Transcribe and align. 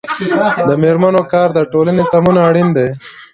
د 0.67 0.69
میرمنو 0.83 1.21
کار 1.33 1.49
د 1.53 1.59
ټولنې 1.71 2.03
سمون 2.11 2.35
اړین 2.47 2.69
دی. 2.77 2.87